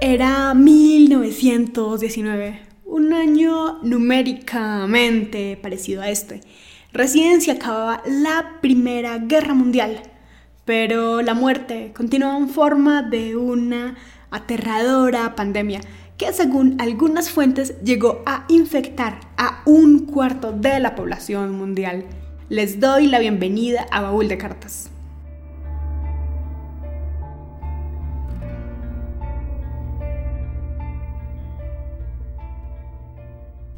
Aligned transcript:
Era 0.00 0.54
1919, 0.54 2.60
un 2.84 3.12
año 3.12 3.82
numéricamente 3.82 5.58
parecido 5.60 6.02
a 6.02 6.08
este. 6.08 6.40
Recién 6.92 7.40
se 7.40 7.50
acababa 7.50 8.04
la 8.06 8.60
Primera 8.60 9.18
Guerra 9.18 9.54
Mundial, 9.54 10.00
pero 10.64 11.20
la 11.20 11.34
muerte 11.34 11.92
continuaba 11.96 12.38
en 12.38 12.48
forma 12.48 13.02
de 13.02 13.34
una 13.34 13.96
aterradora 14.30 15.34
pandemia 15.34 15.80
que 16.16 16.32
según 16.32 16.80
algunas 16.80 17.30
fuentes 17.30 17.74
llegó 17.82 18.22
a 18.24 18.44
infectar 18.48 19.18
a 19.36 19.62
un 19.66 20.06
cuarto 20.06 20.52
de 20.52 20.78
la 20.78 20.94
población 20.94 21.58
mundial. 21.58 22.04
Les 22.48 22.78
doy 22.78 23.08
la 23.08 23.18
bienvenida 23.18 23.88
a 23.90 24.02
Baúl 24.02 24.28
de 24.28 24.38
Cartas. 24.38 24.92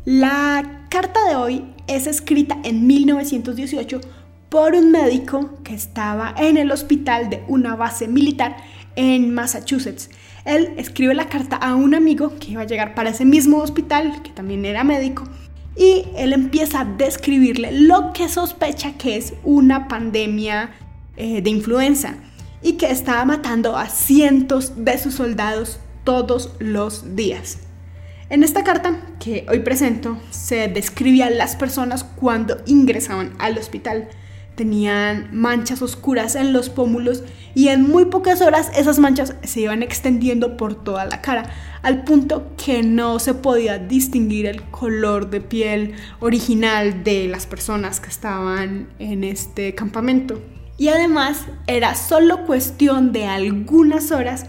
La 0.07 0.87
carta 0.89 1.21
de 1.29 1.37
hoy 1.37 1.65
es 1.87 2.07
escrita 2.07 2.57
en 2.65 2.87
1918 2.87 4.01
por 4.49 4.75
un 4.75 4.91
médico 4.91 5.59
que 5.63 5.75
estaba 5.75 6.35
en 6.39 6.57
el 6.57 6.73
hospital 6.73 7.29
de 7.29 7.45
una 7.49 7.77
base 7.77 8.09
militar 8.09 8.57
en 8.97 9.35
Massachusetts. 9.35 10.09
Él 10.47 10.73
escribe 10.79 11.13
la 11.13 11.29
carta 11.29 11.57
a 11.57 11.75
un 11.75 11.95
amigo 11.95 12.33
que 12.41 12.53
iba 12.53 12.63
a 12.63 12.67
llegar 12.67 12.95
para 12.95 13.11
ese 13.11 13.27
mismo 13.27 13.59
hospital, 13.59 14.23
que 14.23 14.31
también 14.31 14.65
era 14.65 14.85
médico, 14.85 15.25
y 15.77 16.07
él 16.17 16.33
empieza 16.33 16.81
a 16.81 16.85
describirle 16.87 17.71
lo 17.71 18.15
que 18.15 18.31
sospecha 18.31 18.95
que 18.97 19.19
es 19.19 19.35
una 19.45 19.87
pandemia 19.87 20.71
eh, 21.19 21.43
de 21.43 21.51
influenza 21.51 22.15
y 22.63 22.73
que 22.73 22.91
estaba 22.91 23.27
matando 23.27 23.77
a 23.77 23.87
cientos 23.91 24.83
de 24.83 24.97
sus 24.97 25.17
soldados 25.17 25.79
todos 26.05 26.55
los 26.59 27.15
días. 27.17 27.59
En 28.31 28.45
esta 28.45 28.63
carta 28.63 28.97
que 29.19 29.45
hoy 29.51 29.59
presento 29.59 30.17
se 30.31 30.69
describían 30.69 31.37
las 31.37 31.57
personas 31.57 32.05
cuando 32.05 32.59
ingresaban 32.65 33.33
al 33.41 33.59
hospital. 33.59 34.09
Tenían 34.55 35.31
manchas 35.33 35.83
oscuras 35.83 36.37
en 36.37 36.53
los 36.53 36.71
pómulos 36.71 37.25
y 37.57 37.69
en 37.69 37.83
muy 37.83 38.05
pocas 38.05 38.41
horas 38.41 38.71
esas 38.77 39.01
manchas 39.01 39.35
se 39.43 39.63
iban 39.63 39.83
extendiendo 39.83 40.57
por 40.57 40.85
toda 40.85 41.07
la 41.07 41.21
cara, 41.21 41.51
al 41.83 42.05
punto 42.05 42.53
que 42.57 42.85
no 42.85 43.19
se 43.19 43.35
podía 43.35 43.79
distinguir 43.79 44.47
el 44.47 44.63
color 44.63 45.29
de 45.31 45.41
piel 45.41 45.95
original 46.21 47.03
de 47.03 47.27
las 47.27 47.47
personas 47.47 47.99
que 47.99 48.11
estaban 48.11 48.91
en 49.01 49.25
este 49.25 49.75
campamento. 49.75 50.41
Y 50.79 50.87
además 50.87 51.47
era 51.67 51.97
solo 51.97 52.47
cuestión 52.47 53.11
de 53.11 53.27
algunas 53.27 54.13
horas 54.13 54.47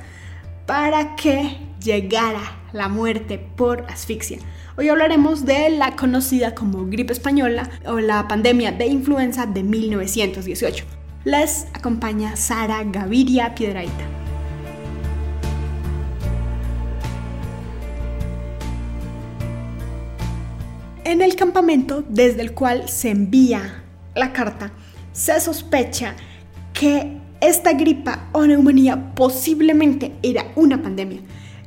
para 0.67 1.15
que 1.15 1.70
llegara 1.83 2.59
la 2.73 2.87
muerte 2.87 3.37
por 3.37 3.85
asfixia. 3.89 4.39
Hoy 4.77 4.89
hablaremos 4.89 5.45
de 5.45 5.69
la 5.69 5.95
conocida 5.95 6.55
como 6.55 6.85
gripe 6.85 7.13
española 7.13 7.69
o 7.85 7.99
la 7.99 8.27
pandemia 8.27 8.71
de 8.71 8.87
influenza 8.87 9.45
de 9.45 9.63
1918. 9.63 10.85
Les 11.23 11.67
acompaña 11.73 12.35
Sara 12.35 12.83
Gaviria 12.83 13.53
Piedraita. 13.55 14.05
En 21.03 21.21
el 21.21 21.35
campamento 21.35 22.03
desde 22.07 22.41
el 22.41 22.53
cual 22.53 22.87
se 22.87 23.09
envía 23.09 23.83
la 24.15 24.31
carta, 24.31 24.71
se 25.11 25.39
sospecha 25.41 26.15
que 26.73 27.17
esta 27.41 27.73
gripa 27.73 28.29
o 28.31 28.45
neumonía 28.45 29.13
posiblemente 29.13 30.13
era 30.23 30.51
una 30.55 30.81
pandemia. 30.81 31.19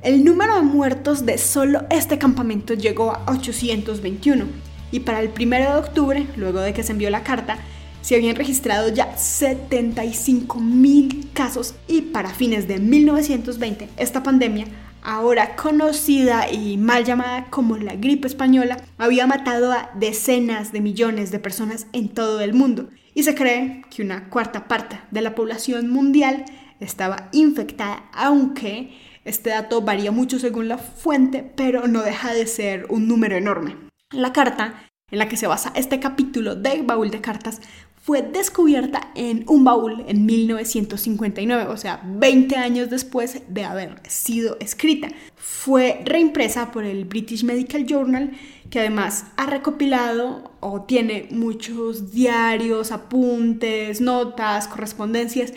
El 0.05 0.23
número 0.23 0.57
de 0.57 0.61
muertos 0.61 1.25
de 1.25 1.39
solo 1.39 1.87
este 1.89 2.19
campamento 2.19 2.75
llegó 2.75 3.13
a 3.13 3.25
821 3.27 4.45
y 4.93 5.01
para 5.01 5.23
el 5.23 5.31
1 5.31 5.57
de 5.57 5.77
octubre, 5.77 6.27
luego 6.37 6.61
de 6.61 6.75
que 6.75 6.83
se 6.83 6.93
envió 6.93 7.09
la 7.09 7.23
carta, 7.23 7.57
se 8.03 8.15
habían 8.15 8.37
registrado 8.37 8.91
ya 8.91 9.17
75 9.17 10.61
mil 10.61 11.31
casos 11.33 11.75
y 11.89 12.03
para 12.03 12.29
fines 12.29 12.69
de 12.69 12.81
1920 12.81 13.89
esta 13.97 14.23
pandemia, 14.23 14.67
ahora 15.03 15.57
conocida 15.57 16.53
y 16.53 16.77
mal 16.77 17.07
llamada 17.07 17.47
como 17.49 17.79
la 17.79 17.97
gripe 17.97 18.29
española, 18.29 18.77
había 18.99 19.27
matado 19.27 19.73
a 19.73 19.91
decenas 19.95 20.71
de 20.71 20.83
millones 20.83 21.31
de 21.31 21.39
personas 21.39 21.87
en 21.95 22.11
todo 22.11 22.43
el 22.43 22.53
mundo. 22.53 22.91
Y 23.15 23.23
se 23.23 23.35
cree 23.35 23.87
que 23.89 24.03
una 24.03 24.29
cuarta 24.29 24.69
parte 24.69 25.01
de 25.11 25.23
la 25.23 25.35
población 25.35 25.89
mundial 25.89 26.45
estaba 26.79 27.31
infectada, 27.33 28.05
aunque 28.13 28.93
este 29.25 29.51
dato 29.51 29.83
varía 29.83 30.13
mucho 30.13 30.39
según 30.39 30.69
la 30.69 30.79
fuente, 30.79 31.51
pero 31.57 31.87
no 31.87 32.03
deja 32.03 32.33
de 32.35 32.47
ser 32.47 32.87
un 32.89 33.09
número 33.09 33.37
enorme. 33.37 33.77
La 34.11 34.33
carta 34.33 34.89
en 35.11 35.19
la 35.19 35.29
que 35.29 35.37
se 35.37 35.47
basa 35.47 35.73
este 35.75 36.01
capítulo 36.01 36.55
de 36.55 36.83
Baúl 36.83 37.11
de 37.11 37.21
Cartas 37.21 37.61
fue 38.05 38.21
descubierta 38.21 39.11
en 39.15 39.45
un 39.49 39.65
baúl 39.65 40.05
en 40.07 40.27
1959, 40.27 41.69
o 41.71 41.77
sea, 41.79 42.03
20 42.05 42.55
años 42.57 42.91
después 42.91 43.41
de 43.49 43.65
haber 43.65 43.99
sido 44.07 44.59
escrita. 44.61 45.09
Fue 45.37 46.03
reimpresa 46.05 46.71
por 46.71 46.85
el 46.85 47.07
British 47.07 47.45
Medical 47.45 47.87
Journal, 47.87 48.33
que 48.69 48.81
además 48.81 49.25
ha 49.39 49.47
recopilado 49.47 50.53
o 50.61 50.83
tiene 50.83 51.29
muchos 51.31 52.13
diarios, 52.13 52.93
apuntes, 52.93 54.03
notas, 54.03 54.69
correspondencias 54.69 55.55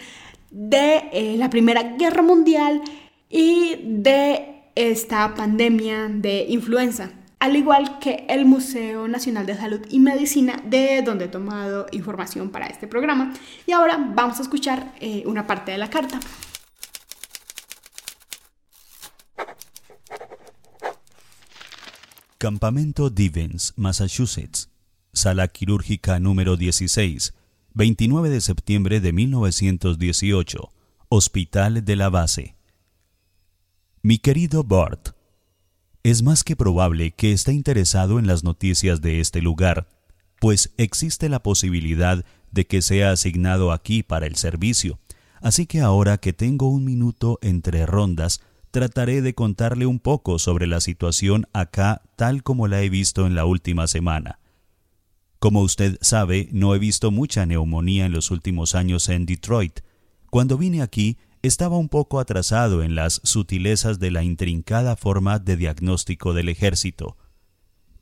de 0.49 1.03
eh, 1.11 1.35
la 1.37 1.49
Primera 1.49 1.97
Guerra 1.97 2.21
Mundial 2.21 2.81
y 3.29 3.77
de 3.83 4.71
esta 4.75 5.33
pandemia 5.33 6.07
de 6.07 6.45
influenza, 6.49 7.11
al 7.39 7.55
igual 7.55 7.99
que 7.99 8.25
el 8.29 8.45
Museo 8.45 9.07
Nacional 9.07 9.45
de 9.45 9.55
Salud 9.55 9.81
y 9.89 9.99
Medicina, 9.99 10.61
de 10.65 11.01
donde 11.01 11.25
he 11.25 11.29
tomado 11.29 11.87
información 11.91 12.49
para 12.49 12.67
este 12.67 12.87
programa. 12.87 13.33
Y 13.65 13.71
ahora 13.71 13.97
vamos 14.15 14.39
a 14.39 14.43
escuchar 14.43 14.93
eh, 14.99 15.23
una 15.25 15.45
parte 15.45 15.71
de 15.71 15.77
la 15.77 15.89
carta. 15.89 16.19
Campamento 22.37 23.09
Divens, 23.09 23.73
Massachusetts. 23.77 24.69
Sala 25.11 25.47
quirúrgica 25.47 26.19
número 26.19 26.55
16, 26.55 27.33
29 27.73 28.29
de 28.29 28.41
septiembre 28.41 28.99
de 28.99 29.11
1918. 29.11 30.71
Hospital 31.09 31.83
de 31.83 31.95
la 31.95 32.09
Base. 32.09 32.56
Mi 34.07 34.19
querido 34.19 34.63
Bart, 34.63 35.09
es 36.01 36.23
más 36.23 36.45
que 36.45 36.55
probable 36.55 37.11
que 37.11 37.33
esté 37.33 37.51
interesado 37.51 38.19
en 38.19 38.25
las 38.25 38.41
noticias 38.41 39.01
de 39.01 39.19
este 39.19 39.41
lugar, 39.41 39.89
pues 40.39 40.73
existe 40.77 41.27
la 41.27 41.43
posibilidad 41.43 42.23
de 42.49 42.65
que 42.65 42.81
sea 42.81 43.11
asignado 43.11 43.73
aquí 43.73 44.03
para 44.03 44.25
el 44.25 44.37
servicio, 44.37 44.97
así 45.41 45.65
que 45.65 45.81
ahora 45.81 46.19
que 46.19 46.31
tengo 46.31 46.69
un 46.69 46.85
minuto 46.85 47.37
entre 47.41 47.85
rondas, 47.85 48.39
trataré 48.71 49.21
de 49.21 49.35
contarle 49.35 49.85
un 49.85 49.99
poco 49.99 50.39
sobre 50.39 50.67
la 50.67 50.79
situación 50.79 51.49
acá 51.51 52.01
tal 52.15 52.43
como 52.43 52.69
la 52.69 52.81
he 52.81 52.89
visto 52.89 53.27
en 53.27 53.35
la 53.35 53.43
última 53.43 53.87
semana. 53.87 54.39
Como 55.39 55.59
usted 55.59 55.97
sabe, 55.99 56.47
no 56.53 56.73
he 56.73 56.79
visto 56.79 57.11
mucha 57.11 57.45
neumonía 57.45 58.05
en 58.05 58.13
los 58.13 58.31
últimos 58.31 58.73
años 58.73 59.09
en 59.09 59.25
Detroit. 59.25 59.81
Cuando 60.29 60.57
vine 60.57 60.81
aquí, 60.81 61.17
estaba 61.41 61.77
un 61.77 61.89
poco 61.89 62.19
atrasado 62.19 62.83
en 62.83 62.95
las 62.95 63.21
sutilezas 63.23 63.99
de 63.99 64.11
la 64.11 64.23
intrincada 64.23 64.95
forma 64.95 65.39
de 65.39 65.57
diagnóstico 65.57 66.33
del 66.33 66.49
ejército. 66.49 67.17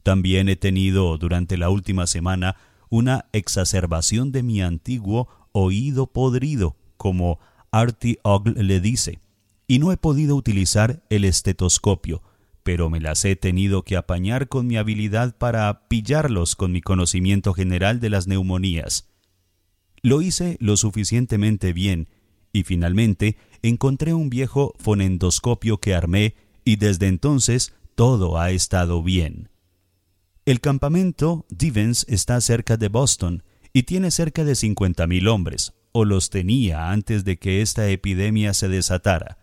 También 0.03 0.49
he 0.49 0.55
tenido 0.55 1.17
durante 1.17 1.57
la 1.57 1.69
última 1.69 2.07
semana 2.07 2.55
una 2.89 3.25
exacerbación 3.33 4.31
de 4.31 4.43
mi 4.43 4.61
antiguo 4.61 5.27
oído 5.51 6.07
podrido, 6.07 6.75
como 6.97 7.39
Artie 7.71 8.19
Ogle 8.23 8.63
le 8.63 8.79
dice, 8.79 9.19
y 9.67 9.79
no 9.79 9.91
he 9.91 9.97
podido 9.97 10.35
utilizar 10.35 11.03
el 11.09 11.25
estetoscopio, 11.25 12.21
pero 12.63 12.89
me 12.89 12.99
las 12.99 13.25
he 13.25 13.35
tenido 13.35 13.83
que 13.83 13.97
apañar 13.97 14.47
con 14.47 14.67
mi 14.67 14.77
habilidad 14.77 15.35
para 15.37 15.87
pillarlos 15.87 16.55
con 16.55 16.71
mi 16.71 16.81
conocimiento 16.81 17.53
general 17.53 17.99
de 17.99 18.09
las 18.09 18.27
neumonías. 18.27 19.09
Lo 20.01 20.21
hice 20.21 20.57
lo 20.59 20.77
suficientemente 20.77 21.73
bien 21.73 22.07
y 22.55 22.63
finalmente 22.63 23.35
encontré 23.63 24.13
un 24.13 24.29
viejo 24.29 24.73
fonendoscopio 24.79 25.79
que 25.81 25.93
armé 25.93 26.35
y 26.63 26.77
desde 26.77 27.07
entonces 27.07 27.73
todo 27.95 28.39
ha 28.39 28.51
estado 28.51 29.03
bien. 29.03 29.49
El 30.45 30.61
campamento 30.61 31.45
Divens 31.49 32.05
está 32.07 32.39
cerca 32.39 32.77
de 32.77 32.87
Boston 32.87 33.43
y 33.73 33.83
tiene 33.83 34.09
cerca 34.09 34.45
de 34.45 34.53
50.000 34.53 35.27
hombres, 35.27 35.73
o 35.91 36.05
los 36.05 36.29
tenía 36.29 36.91
antes 36.91 37.25
de 37.25 37.37
que 37.39 37.61
esta 37.61 37.89
epidemia 37.89 38.53
se 38.53 38.69
desatara. 38.69 39.37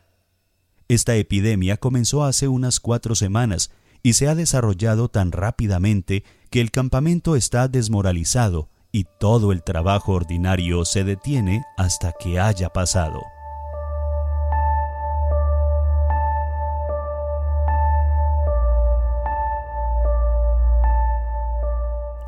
Esta 0.88 1.15
epidemia 1.17 1.76
comenzó 1.76 2.25
hace 2.25 2.49
unas 2.49 2.81
cuatro 2.81 3.15
semanas 3.15 3.73
y 4.03 4.15
se 4.15 4.26
ha 4.26 4.35
desarrollado 4.35 5.11
tan 5.11 5.32
rápidamente 5.32 6.25
que 6.49 6.62
el 6.62 6.70
campamento 6.70 7.37
está 7.37 7.69
desmoralizado 7.69 8.70
y 8.93 9.06
todo 9.19 9.50
el 9.53 9.62
trabajo 9.62 10.12
ordinario 10.12 10.85
se 10.85 11.03
detiene 11.03 11.65
hasta 11.79 12.12
que 12.12 12.39
haya 12.39 12.69
pasado. 12.69 13.23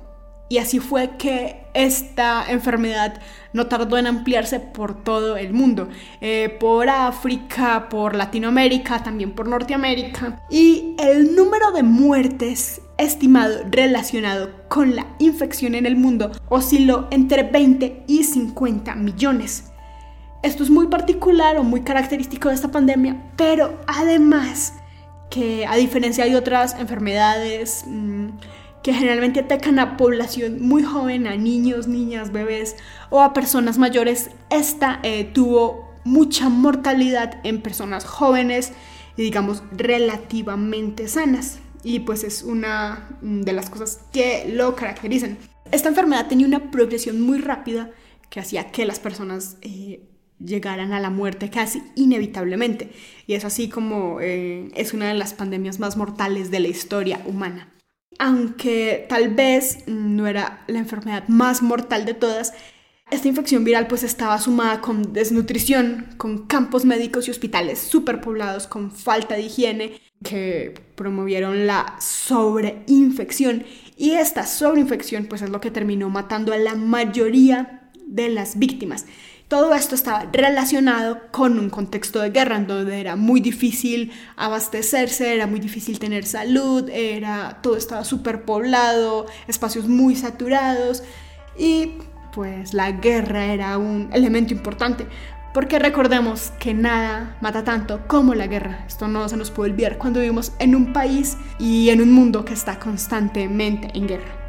Y 0.48 0.58
así 0.58 0.78
fue 0.78 1.16
que 1.16 1.66
esta 1.74 2.44
enfermedad 2.48 3.20
no 3.52 3.66
tardó 3.66 3.98
en 3.98 4.06
ampliarse 4.06 4.60
por 4.60 5.02
todo 5.02 5.36
el 5.36 5.52
mundo, 5.52 5.88
eh, 6.20 6.56
por 6.60 6.88
África, 6.88 7.88
por 7.88 8.14
Latinoamérica, 8.14 9.02
también 9.02 9.32
por 9.32 9.48
Norteamérica. 9.48 10.42
Y 10.48 10.94
el 10.98 11.34
número 11.34 11.72
de 11.72 11.82
muertes 11.82 12.80
estimado 12.98 13.64
relacionado 13.70 14.50
con 14.68 14.94
la 14.94 15.06
infección 15.18 15.74
en 15.74 15.84
el 15.84 15.96
mundo 15.96 16.30
osciló 16.48 17.08
entre 17.10 17.42
20 17.42 18.04
y 18.06 18.24
50 18.24 18.94
millones. 18.94 19.64
Esto 20.42 20.62
es 20.62 20.70
muy 20.70 20.86
particular 20.86 21.56
o 21.56 21.64
muy 21.64 21.80
característico 21.80 22.48
de 22.48 22.54
esta 22.54 22.70
pandemia, 22.70 23.32
pero 23.36 23.80
además 23.86 24.74
que 25.28 25.66
a 25.66 25.74
diferencia 25.76 26.24
de 26.24 26.36
otras 26.36 26.78
enfermedades, 26.78 27.84
mm, 27.86 28.28
que 28.86 28.94
generalmente 28.94 29.40
atacan 29.40 29.80
a 29.80 29.96
población 29.96 30.62
muy 30.62 30.84
joven, 30.84 31.26
a 31.26 31.34
niños, 31.34 31.88
niñas, 31.88 32.30
bebés 32.30 32.76
o 33.10 33.20
a 33.20 33.32
personas 33.32 33.78
mayores, 33.78 34.30
esta 34.48 35.00
eh, 35.02 35.24
tuvo 35.24 35.92
mucha 36.04 36.48
mortalidad 36.48 37.40
en 37.42 37.62
personas 37.62 38.04
jóvenes 38.04 38.72
y 39.16 39.22
digamos 39.22 39.64
relativamente 39.72 41.08
sanas. 41.08 41.58
Y 41.82 41.98
pues 41.98 42.22
es 42.22 42.44
una 42.44 43.08
de 43.22 43.52
las 43.52 43.70
cosas 43.70 44.02
que 44.12 44.48
lo 44.54 44.76
caracterizan. 44.76 45.36
Esta 45.72 45.88
enfermedad 45.88 46.28
tenía 46.28 46.46
una 46.46 46.70
progresión 46.70 47.20
muy 47.20 47.38
rápida 47.38 47.90
que 48.30 48.38
hacía 48.38 48.70
que 48.70 48.86
las 48.86 49.00
personas 49.00 49.56
eh, 49.62 50.00
llegaran 50.38 50.92
a 50.92 51.00
la 51.00 51.10
muerte 51.10 51.50
casi 51.50 51.82
inevitablemente. 51.96 52.92
Y 53.26 53.34
es 53.34 53.44
así 53.44 53.68
como 53.68 54.20
eh, 54.20 54.70
es 54.76 54.94
una 54.94 55.08
de 55.08 55.14
las 55.14 55.34
pandemias 55.34 55.80
más 55.80 55.96
mortales 55.96 56.52
de 56.52 56.60
la 56.60 56.68
historia 56.68 57.20
humana 57.26 57.72
aunque 58.18 59.06
tal 59.08 59.34
vez 59.34 59.86
no 59.86 60.26
era 60.26 60.64
la 60.66 60.78
enfermedad 60.78 61.24
más 61.28 61.62
mortal 61.62 62.04
de 62.04 62.14
todas, 62.14 62.52
esta 63.10 63.28
infección 63.28 63.62
viral 63.62 63.86
pues 63.86 64.02
estaba 64.02 64.38
sumada 64.40 64.80
con 64.80 65.12
desnutrición, 65.12 66.08
con 66.16 66.46
campos 66.46 66.84
médicos 66.84 67.28
y 67.28 67.30
hospitales 67.30 67.78
superpoblados, 67.78 68.66
con 68.66 68.90
falta 68.90 69.36
de 69.36 69.42
higiene, 69.42 70.00
que 70.24 70.74
promovieron 70.96 71.68
la 71.68 71.96
sobreinfección. 72.00 73.64
Y 73.96 74.12
esta 74.12 74.44
sobreinfección 74.44 75.26
pues 75.26 75.42
es 75.42 75.50
lo 75.50 75.60
que 75.60 75.70
terminó 75.70 76.10
matando 76.10 76.52
a 76.52 76.58
la 76.58 76.74
mayoría 76.74 77.90
de 78.06 78.28
las 78.28 78.58
víctimas. 78.58 79.06
Todo 79.48 79.74
esto 79.74 79.94
estaba 79.94 80.26
relacionado 80.32 81.20
con 81.30 81.60
un 81.60 81.70
contexto 81.70 82.20
de 82.20 82.30
guerra 82.30 82.56
en 82.56 82.66
donde 82.66 83.00
era 83.00 83.14
muy 83.14 83.40
difícil 83.40 84.10
abastecerse, 84.36 85.32
era 85.32 85.46
muy 85.46 85.60
difícil 85.60 86.00
tener 86.00 86.24
salud, 86.24 86.88
era, 86.90 87.60
todo 87.62 87.76
estaba 87.76 88.02
superpoblado, 88.02 89.26
espacios 89.46 89.86
muy 89.86 90.16
saturados 90.16 91.04
y 91.56 91.92
pues 92.32 92.74
la 92.74 92.90
guerra 92.90 93.44
era 93.44 93.78
un 93.78 94.10
elemento 94.12 94.52
importante. 94.52 95.06
Porque 95.54 95.78
recordemos 95.78 96.52
que 96.58 96.74
nada 96.74 97.36
mata 97.40 97.62
tanto 97.62 98.00
como 98.08 98.34
la 98.34 98.48
guerra. 98.48 98.84
Esto 98.88 99.06
no 99.06 99.28
se 99.28 99.36
nos 99.36 99.52
puede 99.52 99.70
olvidar 99.70 99.96
cuando 99.96 100.18
vivimos 100.18 100.52
en 100.58 100.74
un 100.74 100.92
país 100.92 101.36
y 101.60 101.90
en 101.90 102.02
un 102.02 102.12
mundo 102.12 102.44
que 102.44 102.52
está 102.52 102.80
constantemente 102.80 103.90
en 103.94 104.08
guerra. 104.08 104.45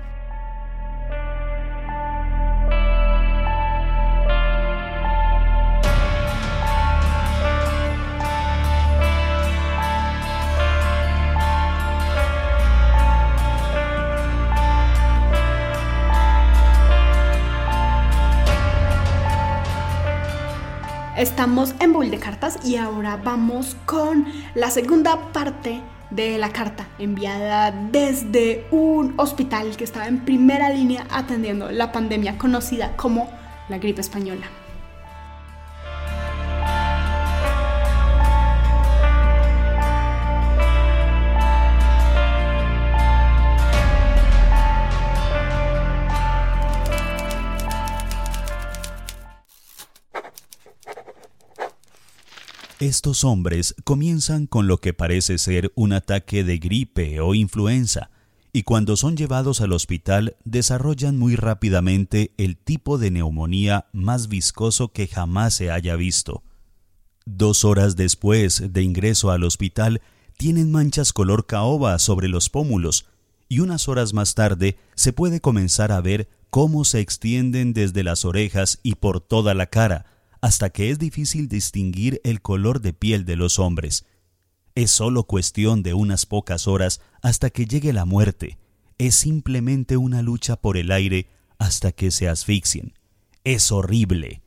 Estamos 21.17 21.73
en 21.79 21.93
Bowl 21.93 22.11
de 22.11 22.19
Cartas 22.19 22.59
y 22.63 22.75
ahora 22.75 23.17
vamos 23.17 23.75
con 23.87 24.27
la 24.53 24.69
segunda 24.69 25.31
parte 25.33 25.81
de 26.11 26.37
la 26.37 26.51
carta 26.51 26.87
enviada 26.99 27.71
desde 27.71 28.67
un 28.69 29.15
hospital 29.17 29.75
que 29.75 29.83
estaba 29.83 30.05
en 30.05 30.23
primera 30.23 30.69
línea 30.69 31.07
atendiendo 31.09 31.71
la 31.71 31.91
pandemia 31.91 32.37
conocida 32.37 32.95
como 32.95 33.27
la 33.67 33.79
gripe 33.79 34.01
española. 34.01 34.45
Estos 52.87 53.25
hombres 53.25 53.75
comienzan 53.83 54.47
con 54.47 54.67
lo 54.67 54.77
que 54.77 54.93
parece 54.93 55.39
ser 55.39 55.73
un 55.75 55.91
ataque 55.91 56.45
de 56.45 56.57
gripe 56.57 57.19
o 57.19 57.35
influenza, 57.35 58.11
y 58.53 58.63
cuando 58.63 58.95
son 58.95 59.17
llevados 59.17 59.59
al 59.59 59.73
hospital 59.73 60.37
desarrollan 60.45 61.17
muy 61.17 61.35
rápidamente 61.35 62.31
el 62.37 62.55
tipo 62.55 62.97
de 62.97 63.11
neumonía 63.11 63.87
más 63.91 64.29
viscoso 64.29 64.93
que 64.93 65.07
jamás 65.07 65.53
se 65.53 65.69
haya 65.69 65.97
visto. 65.97 66.43
Dos 67.25 67.65
horas 67.65 67.97
después 67.97 68.71
de 68.71 68.83
ingreso 68.83 69.31
al 69.31 69.43
hospital 69.43 70.01
tienen 70.37 70.71
manchas 70.71 71.11
color 71.11 71.45
caoba 71.45 71.99
sobre 71.99 72.29
los 72.29 72.49
pómulos, 72.49 73.05
y 73.49 73.59
unas 73.59 73.89
horas 73.89 74.13
más 74.13 74.33
tarde 74.33 74.77
se 74.95 75.11
puede 75.11 75.41
comenzar 75.41 75.91
a 75.91 75.99
ver 75.99 76.29
cómo 76.49 76.85
se 76.85 77.01
extienden 77.01 77.73
desde 77.73 78.05
las 78.05 78.23
orejas 78.23 78.79
y 78.81 78.95
por 78.95 79.19
toda 79.19 79.53
la 79.55 79.65
cara, 79.65 80.05
hasta 80.41 80.69
que 80.69 80.89
es 80.89 80.99
difícil 80.99 81.47
distinguir 81.47 82.21
el 82.23 82.41
color 82.41 82.81
de 82.81 82.93
piel 82.93 83.25
de 83.25 83.35
los 83.35 83.59
hombres. 83.59 84.05
Es 84.75 84.91
solo 84.91 85.23
cuestión 85.23 85.83
de 85.83 85.93
unas 85.93 86.25
pocas 86.25 86.67
horas 86.67 87.01
hasta 87.21 87.49
que 87.49 87.65
llegue 87.65 87.93
la 87.93 88.05
muerte. 88.05 88.57
Es 88.97 89.15
simplemente 89.15 89.97
una 89.97 90.21
lucha 90.21 90.55
por 90.55 90.77
el 90.77 90.91
aire 90.91 91.27
hasta 91.57 91.91
que 91.91 92.11
se 92.11 92.29
asfixien. 92.29 92.93
Es 93.43 93.71
horrible. 93.71 94.41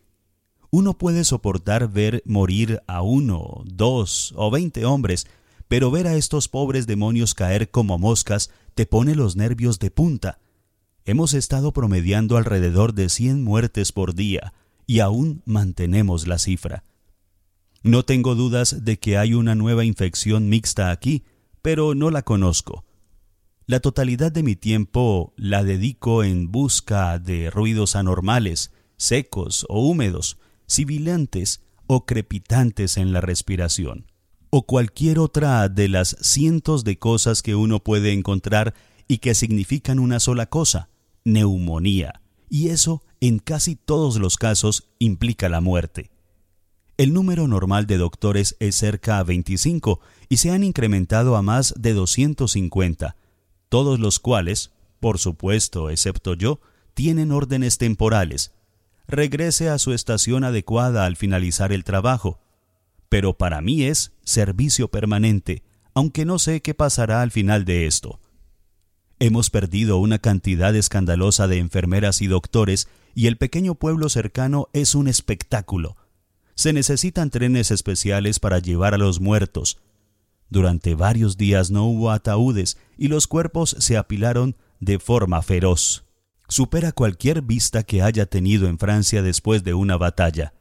Uno 0.70 0.96
puede 0.96 1.24
soportar 1.24 1.90
ver 1.90 2.22
morir 2.24 2.80
a 2.86 3.02
uno, 3.02 3.62
dos 3.64 4.32
o 4.36 4.50
veinte 4.50 4.84
hombres, 4.84 5.26
pero 5.66 5.90
ver 5.90 6.06
a 6.06 6.14
estos 6.14 6.48
pobres 6.48 6.86
demonios 6.86 7.34
caer 7.34 7.70
como 7.70 7.98
moscas 7.98 8.50
te 8.74 8.86
pone 8.86 9.16
los 9.16 9.34
nervios 9.34 9.80
de 9.80 9.90
punta. 9.90 10.38
Hemos 11.04 11.34
estado 11.34 11.72
promediando 11.72 12.36
alrededor 12.36 12.94
de 12.94 13.08
cien 13.08 13.42
muertes 13.42 13.90
por 13.90 14.14
día, 14.14 14.52
y 14.90 14.98
aún 14.98 15.40
mantenemos 15.44 16.26
la 16.26 16.36
cifra. 16.36 16.82
No 17.84 18.04
tengo 18.04 18.34
dudas 18.34 18.84
de 18.84 18.98
que 18.98 19.18
hay 19.18 19.34
una 19.34 19.54
nueva 19.54 19.84
infección 19.84 20.48
mixta 20.48 20.90
aquí, 20.90 21.22
pero 21.62 21.94
no 21.94 22.10
la 22.10 22.22
conozco. 22.22 22.84
La 23.66 23.78
totalidad 23.78 24.32
de 24.32 24.42
mi 24.42 24.56
tiempo 24.56 25.32
la 25.36 25.62
dedico 25.62 26.24
en 26.24 26.50
busca 26.50 27.20
de 27.20 27.50
ruidos 27.50 27.94
anormales, 27.94 28.72
secos 28.96 29.64
o 29.68 29.80
húmedos, 29.88 30.38
sibilantes 30.66 31.62
o 31.86 32.04
crepitantes 32.04 32.96
en 32.96 33.12
la 33.12 33.20
respiración, 33.20 34.10
o 34.50 34.66
cualquier 34.66 35.20
otra 35.20 35.68
de 35.68 35.88
las 35.88 36.16
cientos 36.20 36.82
de 36.82 36.98
cosas 36.98 37.42
que 37.42 37.54
uno 37.54 37.78
puede 37.78 38.12
encontrar 38.12 38.74
y 39.06 39.18
que 39.18 39.36
significan 39.36 40.00
una 40.00 40.18
sola 40.18 40.46
cosa, 40.46 40.88
neumonía, 41.22 42.22
y 42.50 42.68
eso 42.68 43.02
en 43.20 43.38
casi 43.38 43.76
todos 43.76 44.16
los 44.16 44.36
casos 44.36 44.88
implica 44.98 45.48
la 45.48 45.60
muerte. 45.60 46.10
El 46.98 47.14
número 47.14 47.48
normal 47.48 47.86
de 47.86 47.96
doctores 47.96 48.56
es 48.60 48.76
cerca 48.76 49.18
a 49.18 49.24
25 49.24 50.00
y 50.28 50.36
se 50.36 50.50
han 50.50 50.64
incrementado 50.64 51.36
a 51.36 51.42
más 51.42 51.72
de 51.78 51.94
250, 51.94 53.16
todos 53.70 53.98
los 53.98 54.18
cuales, 54.18 54.72
por 54.98 55.18
supuesto, 55.18 55.88
excepto 55.88 56.34
yo, 56.34 56.60
tienen 56.92 57.32
órdenes 57.32 57.78
temporales. 57.78 58.52
Regrese 59.08 59.70
a 59.70 59.78
su 59.78 59.94
estación 59.94 60.44
adecuada 60.44 61.06
al 61.06 61.16
finalizar 61.16 61.72
el 61.72 61.84
trabajo. 61.84 62.38
Pero 63.08 63.32
para 63.32 63.60
mí 63.60 63.84
es 63.84 64.12
servicio 64.22 64.88
permanente, 64.88 65.62
aunque 65.94 66.24
no 66.24 66.38
sé 66.38 66.60
qué 66.60 66.74
pasará 66.74 67.22
al 67.22 67.30
final 67.30 67.64
de 67.64 67.86
esto. 67.86 68.20
Hemos 69.22 69.50
perdido 69.50 69.98
una 69.98 70.18
cantidad 70.18 70.74
escandalosa 70.74 71.46
de 71.46 71.58
enfermeras 71.58 72.22
y 72.22 72.26
doctores 72.26 72.88
y 73.14 73.26
el 73.26 73.36
pequeño 73.36 73.74
pueblo 73.74 74.08
cercano 74.08 74.68
es 74.72 74.94
un 74.94 75.08
espectáculo. 75.08 75.98
Se 76.54 76.72
necesitan 76.72 77.28
trenes 77.28 77.70
especiales 77.70 78.40
para 78.40 78.60
llevar 78.60 78.94
a 78.94 78.98
los 78.98 79.20
muertos. 79.20 79.78
Durante 80.48 80.94
varios 80.94 81.36
días 81.36 81.70
no 81.70 81.84
hubo 81.84 82.10
ataúdes 82.10 82.78
y 82.96 83.08
los 83.08 83.26
cuerpos 83.26 83.76
se 83.78 83.98
apilaron 83.98 84.56
de 84.80 84.98
forma 84.98 85.42
feroz. 85.42 86.04
Supera 86.48 86.92
cualquier 86.92 87.42
vista 87.42 87.82
que 87.82 88.00
haya 88.00 88.24
tenido 88.24 88.68
en 88.68 88.78
Francia 88.78 89.20
después 89.20 89.62
de 89.64 89.74
una 89.74 89.98
batalla. 89.98 90.54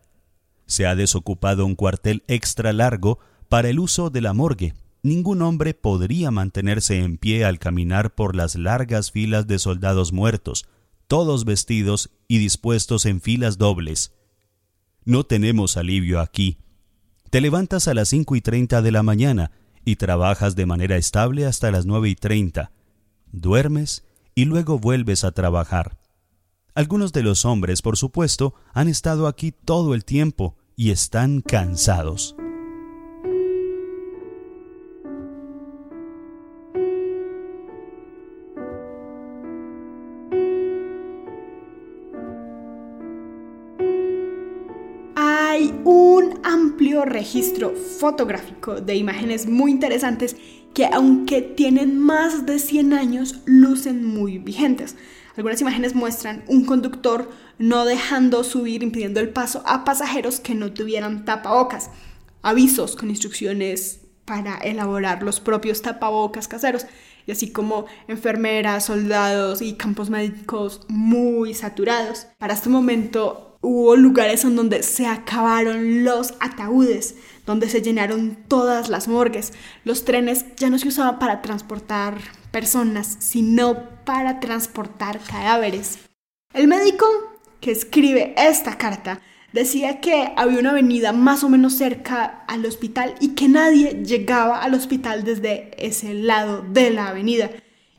Se 0.66 0.86
ha 0.86 0.96
desocupado 0.96 1.66
un 1.66 1.76
cuartel 1.76 2.24
extra 2.28 2.74
largo 2.74 3.20
para 3.48 3.70
el 3.70 3.80
uso 3.80 4.10
de 4.10 4.20
la 4.20 4.34
morgue. 4.34 4.74
Ningún 5.02 5.42
hombre 5.42 5.74
podría 5.74 6.30
mantenerse 6.30 6.98
en 6.98 7.18
pie 7.18 7.46
al 7.46 7.58
caminar 7.58 8.14
por 8.14 8.36
las 8.36 8.56
largas 8.56 9.12
filas 9.12 9.48
de 9.48 9.58
soldados 9.58 10.12
muertos, 10.12 10.68
todos 11.08 11.46
vestidos 11.46 12.12
y 12.28 12.38
dispuestos 12.38 13.06
en 13.06 13.22
filas 13.22 13.58
dobles. 13.58 14.14
No 15.06 15.24
tenemos 15.24 15.78
alivio 15.78 16.20
aquí. 16.20 16.58
Te 17.30 17.42
levantas 17.42 17.88
a 17.88 17.94
las 17.94 18.10
cinco 18.10 18.36
y 18.36 18.42
treinta 18.42 18.82
de 18.82 18.92
la 18.92 19.04
mañana 19.04 19.52
y 19.86 19.96
trabajas 19.96 20.56
de 20.56 20.66
manera 20.66 20.98
estable 20.98 21.46
hasta 21.46 21.72
las 21.72 21.86
nueve 21.86 22.10
y 22.10 22.16
treinta. 22.16 22.72
Duermes 23.32 24.04
y 24.36 24.46
luego 24.46 24.80
vuelves 24.80 25.24
a 25.24 25.32
trabajar. 25.32 25.98
Algunos 26.76 27.14
de 27.14 27.24
los 27.24 27.46
hombres, 27.46 27.82
por 27.82 27.98
supuesto, 27.98 28.54
han 28.74 28.88
estado 28.88 29.28
aquí 29.28 29.52
todo 29.52 29.94
el 29.94 30.06
tiempo 30.06 30.58
y 30.76 30.92
están 30.92 31.42
cansados. 31.42 32.36
Registro 47.06 47.72
fotográfico 47.72 48.82
de 48.82 48.96
imágenes 48.96 49.48
muy 49.48 49.72
interesantes 49.72 50.36
que 50.74 50.86
aunque 50.86 51.42
tienen 51.42 52.00
más 52.00 52.46
de 52.46 52.60
100 52.60 52.94
años, 52.94 53.40
lucen 53.46 54.06
muy 54.06 54.38
vigentes. 54.38 54.96
Algunas 55.36 55.62
imágenes 55.62 55.96
muestran 55.96 56.44
un 56.48 56.66
conductor 56.66 57.30
no 57.58 57.86
dejando 57.86 58.44
subir, 58.44 58.84
impidiendo 58.84 59.20
el 59.20 59.30
paso 59.30 59.64
a 59.66 59.84
pasajeros 59.84 60.40
que 60.40 60.56
no 60.56 60.74
tuvieran 60.74 61.26
tapabocas. 61.26 61.90
Avisos 62.42 62.96
con 62.96 63.10
instrucciones 63.10 64.02
para 64.26 64.58
elaborar 64.58 65.24
los 65.24 65.40
propios 65.40 65.82
tapabocas 65.82 66.48
caseros, 66.48 66.86
y 67.26 67.32
así 67.32 67.52
como 67.52 67.86
enfermeras, 68.08 68.86
soldados 68.86 69.62
y 69.62 69.74
campos 69.74 70.10
médicos 70.10 70.82
muy 70.88 71.54
saturados. 71.54 72.28
Para 72.38 72.54
este 72.54 72.70
momento 72.70 73.49
Hubo 73.62 73.98
lugares 73.98 74.46
en 74.46 74.56
donde 74.56 74.84
se 74.84 75.06
acabaron 75.06 76.06
los 76.06 76.34
ataúdes, 76.40 77.16
donde 77.46 77.70
se 77.70 77.82
llenaron 77.82 78.38
todas 78.48 78.88
las 78.88 79.10
morgues. 79.10 79.52
Los 79.84 80.06
trenes 80.06 80.46
ya 80.56 80.70
no 80.70 80.80
se 80.80 80.88
usaban 80.88 81.20
para 81.20 81.42
transportar 81.42 82.20
personas, 82.52 83.18
sino 83.20 83.90
para 84.06 84.40
transportar 84.40 85.20
cadáveres. 85.20 86.00
El 86.54 86.68
médico 86.70 87.06
que 87.60 87.72
escribe 87.72 88.34
esta 88.38 88.78
carta 88.78 89.20
decía 89.52 90.00
que 90.00 90.32
había 90.38 90.60
una 90.60 90.72
avenida 90.72 91.12
más 91.12 91.44
o 91.44 91.50
menos 91.50 91.74
cerca 91.74 92.46
al 92.48 92.66
hospital 92.66 93.16
y 93.20 93.30
que 93.30 93.50
nadie 93.50 94.04
llegaba 94.06 94.64
al 94.64 94.74
hospital 94.74 95.26
desde 95.26 95.72
ese 95.78 96.14
lado 96.14 96.62
de 96.62 96.92
la 96.92 97.10
avenida. 97.10 97.52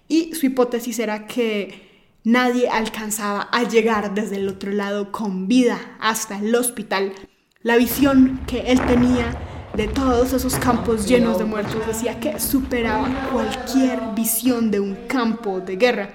Y 0.09 0.35
su 0.35 0.47
hipótesis 0.47 0.99
era 0.99 1.27
que 1.27 1.90
Nadie 2.25 2.69
alcanzaba 2.69 3.49
a 3.51 3.63
llegar 3.63 4.13
desde 4.13 4.37
el 4.37 4.49
otro 4.49 4.73
lado 4.73 5.11
con 5.11 5.49
vida 5.49 5.79
hasta 6.01 6.39
el 6.39 6.55
hospital. 6.55 7.15
La 7.63 7.79
visión 7.79 8.41
que 8.47 8.73
él 8.73 8.81
tenía 8.83 9.35
de 9.75 9.89
todos 9.89 10.35
esos 10.35 10.57
campos 10.57 11.07
llenos 11.07 11.39
de 11.39 11.47
muertos 11.47 11.87
decía 11.87 12.21
que 12.21 12.39
superaba 12.39 13.31
cualquier 13.33 14.01
visión 14.15 14.71
de 14.71 14.81
un 14.81 14.97
campo 15.07 15.61
de 15.61 15.77
guerra. 15.77 16.11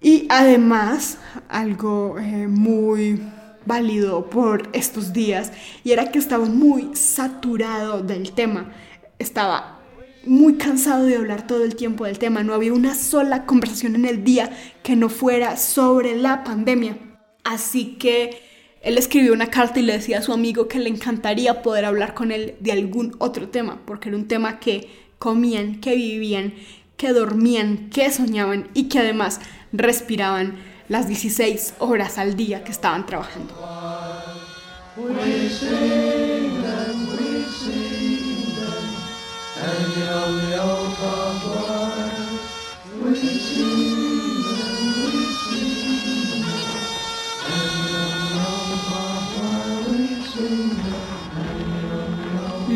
Y 0.00 0.26
además, 0.30 1.18
algo 1.48 2.18
eh, 2.20 2.46
muy 2.46 3.20
válido 3.66 4.30
por 4.30 4.68
estos 4.72 5.12
días, 5.12 5.52
y 5.82 5.90
era 5.90 6.10
que 6.12 6.18
estaba 6.20 6.44
muy 6.44 6.94
saturado 6.94 8.02
del 8.02 8.32
tema. 8.32 8.72
Estaba 9.18 9.81
muy 10.24 10.54
cansado 10.54 11.06
de 11.06 11.16
hablar 11.16 11.46
todo 11.46 11.64
el 11.64 11.76
tiempo 11.76 12.04
del 12.04 12.18
tema. 12.18 12.42
No 12.42 12.54
había 12.54 12.72
una 12.72 12.94
sola 12.94 13.46
conversación 13.46 13.94
en 13.94 14.04
el 14.04 14.24
día 14.24 14.50
que 14.82 14.96
no 14.96 15.08
fuera 15.08 15.56
sobre 15.56 16.16
la 16.16 16.44
pandemia. 16.44 16.96
Así 17.44 17.96
que 17.98 18.40
él 18.82 18.98
escribió 18.98 19.32
una 19.32 19.46
carta 19.46 19.80
y 19.80 19.82
le 19.82 19.94
decía 19.94 20.18
a 20.18 20.22
su 20.22 20.32
amigo 20.32 20.68
que 20.68 20.78
le 20.78 20.88
encantaría 20.88 21.62
poder 21.62 21.84
hablar 21.84 22.14
con 22.14 22.32
él 22.32 22.56
de 22.60 22.72
algún 22.72 23.14
otro 23.18 23.48
tema, 23.48 23.80
porque 23.84 24.08
era 24.08 24.18
un 24.18 24.28
tema 24.28 24.58
que 24.58 24.88
comían, 25.18 25.80
que 25.80 25.94
vivían, 25.94 26.54
que 26.96 27.12
dormían, 27.12 27.90
que 27.90 28.10
soñaban 28.10 28.68
y 28.74 28.88
que 28.88 28.98
además 28.98 29.40
respiraban 29.72 30.56
las 30.88 31.08
16 31.08 31.74
horas 31.78 32.18
al 32.18 32.36
día 32.36 32.64
que 32.64 32.72
estaban 32.72 33.06
trabajando. 33.06 33.54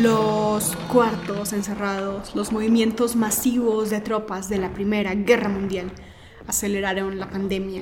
Los 0.07 0.77
cuartos 0.89 1.51
encerrados, 1.51 2.33
los 2.33 2.53
movimientos 2.53 3.17
masivos 3.17 3.89
de 3.89 3.99
tropas 3.99 4.47
de 4.47 4.57
la 4.57 4.73
Primera 4.73 5.13
Guerra 5.13 5.49
Mundial 5.49 5.91
aceleraron 6.47 7.19
la 7.19 7.29
pandemia 7.29 7.81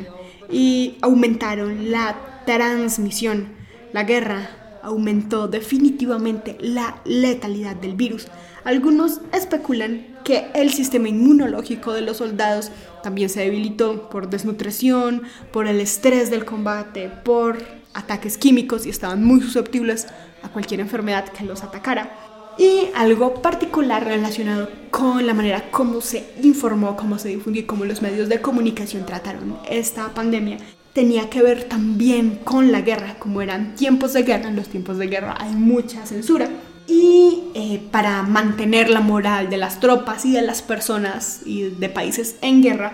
y 0.49 0.97
aumentaron 1.01 1.91
la 1.91 2.41
transmisión. 2.47 3.49
La 3.93 4.05
guerra 4.05 4.79
aumentó 4.81 5.47
definitivamente 5.47 6.57
la 6.59 6.99
letalidad 7.05 7.75
del 7.75 7.93
virus. 7.93 8.25
Algunos 8.63 9.21
especulan 9.31 10.07
que 10.23 10.47
el 10.55 10.73
sistema 10.73 11.09
inmunológico 11.09 11.93
de 11.93 12.01
los 12.01 12.17
soldados 12.17 12.71
también 13.03 13.29
se 13.29 13.41
debilitó 13.41 14.09
por 14.09 14.31
desnutrición, 14.31 15.21
por 15.53 15.67
el 15.67 15.79
estrés 15.79 16.31
del 16.31 16.43
combate, 16.43 17.07
por 17.23 17.84
ataques 17.95 18.37
químicos 18.37 18.85
y 18.85 18.89
estaban 18.89 19.23
muy 19.23 19.41
susceptibles 19.41 20.07
a 20.43 20.49
cualquier 20.49 20.81
enfermedad 20.81 21.25
que 21.29 21.43
los 21.43 21.63
atacara. 21.63 22.11
Y 22.57 22.89
algo 22.95 23.41
particular 23.41 24.05
relacionado 24.05 24.69
con 24.91 25.25
la 25.25 25.33
manera 25.33 25.71
como 25.71 25.99
se 26.01 26.25
informó, 26.43 26.95
cómo 26.95 27.17
se 27.17 27.29
difundió 27.29 27.63
y 27.63 27.65
cómo 27.65 27.83
los 27.83 28.01
medios 28.01 28.29
de 28.29 28.39
comunicación 28.39 29.05
trataron 29.05 29.57
esta 29.69 30.13
pandemia 30.13 30.59
tenía 30.95 31.29
que 31.29 31.43
ver 31.43 31.65
también 31.65 32.39
con 32.45 32.71
la 32.71 32.79
guerra. 32.79 33.17
Como 33.19 33.41
eran 33.41 33.75
tiempos 33.75 34.13
de 34.13 34.23
guerra, 34.23 34.47
en 34.47 34.55
los 34.55 34.69
tiempos 34.69 34.97
de 34.97 35.07
guerra 35.07 35.35
hay 35.37 35.53
mucha 35.53 36.05
censura. 36.05 36.49
Y 36.87 37.43
eh, 37.53 37.81
para 37.91 38.23
mantener 38.23 38.89
la 38.89 39.01
moral 39.01 39.49
de 39.49 39.57
las 39.57 39.81
tropas 39.81 40.23
y 40.23 40.31
de 40.31 40.41
las 40.41 40.61
personas 40.61 41.41
y 41.45 41.63
de 41.63 41.89
países 41.89 42.37
en 42.41 42.63
guerra, 42.63 42.93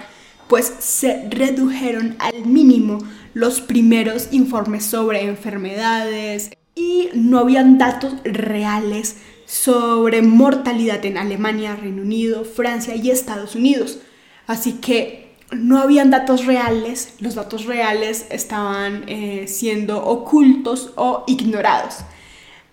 pues 0.51 0.73
se 0.79 1.29
redujeron 1.29 2.17
al 2.19 2.45
mínimo 2.45 2.97
los 3.33 3.61
primeros 3.61 4.27
informes 4.31 4.83
sobre 4.83 5.23
enfermedades 5.23 6.51
y 6.75 7.07
no 7.13 7.39
habían 7.39 7.77
datos 7.77 8.15
reales 8.25 9.15
sobre 9.45 10.21
mortalidad 10.21 11.05
en 11.05 11.17
Alemania, 11.17 11.77
Reino 11.77 12.01
Unido, 12.01 12.43
Francia 12.43 12.95
y 12.97 13.11
Estados 13.11 13.55
Unidos. 13.55 13.99
Así 14.45 14.73
que 14.73 15.37
no 15.51 15.77
habían 15.77 16.09
datos 16.09 16.45
reales, 16.45 17.13
los 17.19 17.35
datos 17.35 17.63
reales 17.63 18.25
estaban 18.29 19.05
eh, 19.07 19.45
siendo 19.47 20.03
ocultos 20.03 20.91
o 20.97 21.23
ignorados. 21.27 21.99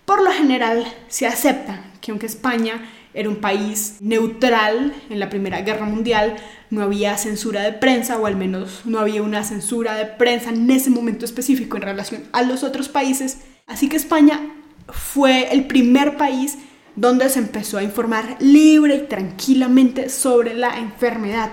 Por 0.03 0.21
lo 0.21 0.31
general 0.31 0.83
se 1.07 1.27
acepta 1.27 1.85
que 2.01 2.11
aunque 2.11 2.25
España 2.25 2.81
era 3.13 3.29
un 3.29 3.37
país 3.37 3.97
neutral 3.99 4.93
en 5.09 5.19
la 5.19 5.29
Primera 5.29 5.61
Guerra 5.61 5.85
Mundial, 5.85 6.35
no 6.69 6.81
había 6.83 7.17
censura 7.17 7.63
de 7.63 7.73
prensa, 7.73 8.19
o 8.19 8.25
al 8.25 8.35
menos 8.35 8.81
no 8.85 8.99
había 8.99 9.23
una 9.23 9.43
censura 9.43 9.95
de 9.95 10.05
prensa 10.05 10.51
en 10.51 10.69
ese 10.69 10.89
momento 10.89 11.25
específico 11.25 11.77
en 11.77 11.83
relación 11.83 12.23
a 12.31 12.43
los 12.43 12.63
otros 12.63 12.89
países. 12.89 13.39
Así 13.65 13.89
que 13.89 13.97
España 13.97 14.39
fue 14.87 15.51
el 15.51 15.65
primer 15.65 16.17
país 16.17 16.57
donde 16.95 17.29
se 17.29 17.39
empezó 17.39 17.77
a 17.77 17.83
informar 17.83 18.35
libre 18.39 18.95
y 18.95 19.07
tranquilamente 19.07 20.09
sobre 20.09 20.53
la 20.53 20.77
enfermedad. 20.77 21.51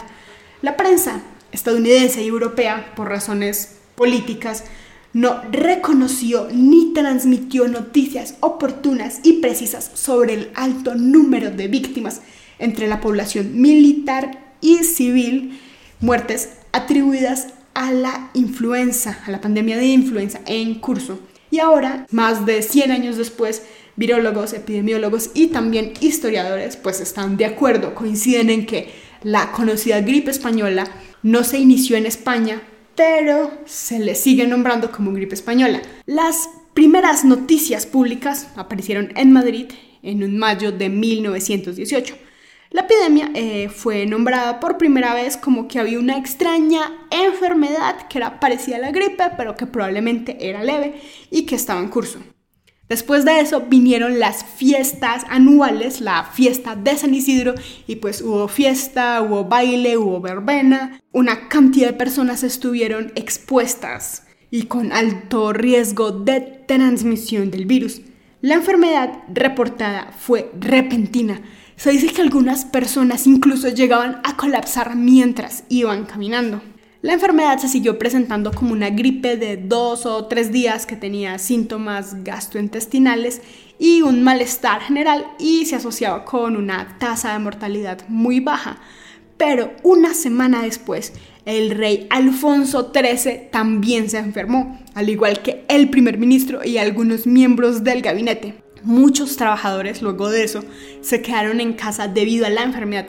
La 0.60 0.76
prensa 0.76 1.22
estadounidense 1.52 2.22
y 2.22 2.28
europea, 2.28 2.92
por 2.96 3.08
razones 3.08 3.78
políticas, 3.94 4.64
no 5.16 5.40
reconoció 5.50 6.46
ni 6.52 6.92
transmitió 6.92 7.68
noticias 7.68 8.35
oportunas 8.40 9.20
y 9.23 9.40
precisas 9.40 9.90
sobre 9.94 10.35
el 10.35 10.50
alto 10.54 10.94
número 10.94 11.50
de 11.50 11.68
víctimas 11.68 12.20
entre 12.58 12.87
la 12.87 13.00
población 13.00 13.58
militar 13.58 14.52
y 14.61 14.85
civil 14.85 15.58
muertes 16.00 16.50
atribuidas 16.70 17.46
a 17.73 17.92
la 17.92 18.30
influenza, 18.35 19.18
a 19.26 19.30
la 19.30 19.40
pandemia 19.40 19.78
de 19.78 19.87
influenza 19.87 20.42
en 20.44 20.75
curso. 20.80 21.18
Y 21.50 21.61
ahora, 21.61 22.06
más 22.11 22.44
de 22.44 22.61
100 22.61 22.90
años 22.90 23.16
después, 23.16 23.62
virólogos, 23.96 24.52
epidemiólogos 24.52 25.30
y 25.32 25.46
también 25.46 25.94
historiadores 26.02 26.76
pues 26.76 27.00
están 27.00 27.38
de 27.38 27.46
acuerdo, 27.46 27.94
coinciden 27.94 28.50
en 28.50 28.66
que 28.66 28.92
la 29.23 29.50
conocida 29.52 30.02
gripe 30.02 30.30
española 30.30 30.87
no 31.23 31.42
se 31.42 31.56
inició 31.56 31.96
en 31.96 32.04
España, 32.04 32.61
pero 32.96 33.50
se 33.66 33.98
le 33.98 34.14
sigue 34.14 34.46
nombrando 34.46 34.90
como 34.90 35.12
gripe 35.12 35.34
española. 35.34 35.82
Las 36.06 36.48
primeras 36.74 37.24
noticias 37.24 37.86
públicas 37.86 38.48
aparecieron 38.56 39.12
en 39.16 39.32
Madrid 39.32 39.66
en 40.02 40.38
mayo 40.38 40.72
de 40.72 40.88
1918. 40.88 42.16
La 42.70 42.82
epidemia 42.82 43.30
eh, 43.34 43.68
fue 43.68 44.06
nombrada 44.06 44.60
por 44.60 44.76
primera 44.76 45.14
vez 45.14 45.36
como 45.36 45.68
que 45.68 45.78
había 45.78 45.98
una 45.98 46.18
extraña 46.18 46.92
enfermedad 47.10 48.08
que 48.08 48.18
era 48.18 48.40
parecida 48.40 48.76
a 48.76 48.80
la 48.80 48.90
gripe, 48.90 49.24
pero 49.36 49.56
que 49.56 49.66
probablemente 49.66 50.48
era 50.48 50.64
leve 50.64 51.00
y 51.30 51.46
que 51.46 51.54
estaba 51.54 51.80
en 51.80 51.88
curso. 51.88 52.18
Después 52.88 53.25
de 53.25 53.40
eso 53.40 53.62
vinieron 53.69 54.21
las 54.21 54.45
fiestas 54.45 55.25
anuales, 55.28 56.00
la 56.00 56.25
fiesta 56.25 56.76
de 56.76 56.97
San 56.97 57.14
Isidro, 57.14 57.55
y 57.87 57.97
pues 57.97 58.23
hubo 58.23 58.47
fiesta, 58.47 59.21
hubo 59.23 59.45
baile, 59.45 59.97
hubo 59.97 60.21
verbena. 60.21 61.00
Una 61.12 61.49
cantidad 61.49 61.88
de 61.88 61.95
personas 61.95 62.45
estuvieron 62.45 63.12
expuestas 63.16 64.23
y 64.50 64.64
con 64.64 64.93
alto 64.93 65.52
riesgo 65.52 66.12
de 66.12 66.40
transmisión 66.40 67.50
del 67.50 67.66
virus. 67.66 68.02
La 68.40 68.55
enfermedad 68.55 69.25
reportada 69.35 70.12
fue 70.16 70.52
repentina. 70.61 71.40
Se 71.75 71.90
dice 71.90 72.07
que 72.09 72.23
algunas 72.23 72.64
personas 72.64 73.26
incluso 73.26 73.69
llegaban 73.69 74.21
a 74.23 74.37
colapsar 74.37 74.95
mientras 74.95 75.64
iban 75.69 76.07
caminando. 76.07 76.62
La 77.06 77.12
enfermedad 77.12 77.58
se 77.58 77.68
siguió 77.68 78.00
presentando 78.00 78.50
como 78.50 78.72
una 78.72 78.90
gripe 78.90 79.36
de 79.36 79.56
dos 79.56 80.06
o 80.06 80.25
tres 80.25 80.50
días 80.50 80.86
que 80.86 80.96
tenía 80.96 81.38
síntomas 81.38 82.25
gastrointestinales 82.25 83.42
y 83.78 84.02
un 84.02 84.25
malestar 84.25 84.80
general 84.80 85.25
y 85.38 85.66
se 85.66 85.76
asociaba 85.76 86.25
con 86.25 86.56
una 86.56 86.98
tasa 86.98 87.32
de 87.32 87.38
mortalidad 87.38 88.00
muy 88.08 88.40
baja. 88.40 88.80
Pero 89.36 89.72
una 89.84 90.14
semana 90.14 90.64
después, 90.64 91.12
el 91.44 91.70
rey 91.70 92.08
Alfonso 92.10 92.92
XIII 92.92 93.50
también 93.52 94.10
se 94.10 94.18
enfermó, 94.18 94.76
al 94.94 95.08
igual 95.08 95.42
que 95.42 95.64
el 95.68 95.90
primer 95.90 96.18
ministro 96.18 96.64
y 96.64 96.78
algunos 96.78 97.25
miembros 97.25 97.84
del 97.84 98.02
gabinete. 98.02 98.66
Muchos 98.82 99.36
trabajadores 99.36 100.02
luego 100.02 100.28
de 100.28 100.42
eso 100.42 100.64
se 101.02 101.22
quedaron 101.22 101.60
en 101.60 101.75
casa 101.75 102.08
debido 102.08 102.46
a 102.46 102.50
la 102.50 102.64
enfermedad 102.64 103.06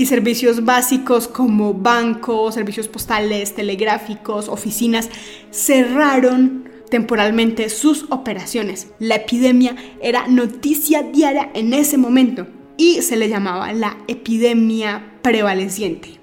y 0.00 0.06
servicios 0.06 0.64
básicos 0.64 1.28
como 1.28 1.74
bancos, 1.74 2.54
servicios 2.54 2.88
postales, 2.88 3.54
telegráficos, 3.54 4.48
oficinas 4.48 5.10
cerraron 5.50 6.70
temporalmente 6.88 7.68
sus 7.68 8.06
operaciones. 8.08 8.86
La 8.98 9.16
epidemia 9.16 9.76
era 10.00 10.26
noticia 10.26 11.02
diaria 11.02 11.50
en 11.52 11.74
ese 11.74 11.98
momento 11.98 12.46
y 12.78 13.02
se 13.02 13.18
le 13.18 13.28
llamaba 13.28 13.74
la 13.74 13.98
epidemia 14.08 15.18
prevaleciente. 15.20 16.18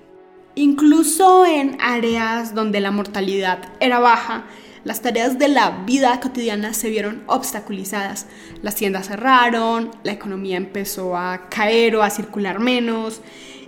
Incluso 0.56 1.46
en 1.46 1.78
áreas 1.80 2.56
donde 2.56 2.80
la 2.82 2.90
mortalidad 2.90 3.74
era 3.80 4.00
baja, 4.00 4.48
las 4.86 5.04
tareas 5.04 5.38
de 5.38 5.50
la 5.50 5.84
vida 5.86 6.20
cotidiana 6.20 6.74
se 6.74 6.90
vieron 6.90 7.22
obstaculizadas. 7.28 8.26
Las 8.64 8.74
tiendas 8.74 9.10
cerraron, 9.10 9.92
la 10.02 10.14
economía 10.14 10.58
empezó 10.58 11.16
a 11.16 11.48
caer 11.50 11.96
o 11.96 12.02
a 12.02 12.10
circular 12.10 12.60
menos 12.60 13.22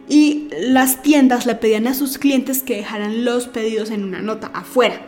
y 0.10 0.50
las 0.52 1.04
tiendas 1.04 1.46
le 1.46 1.56
pedían 1.56 1.88
a 1.88 1.94
sus 1.94 2.18
clientes 2.18 2.64
que 2.64 2.78
dejaran 2.78 3.24
los 3.24 3.48
pedidos 3.48 3.92
en 3.92 4.04
una 4.04 4.22
nota 4.22 4.52
afuera. 4.54 5.06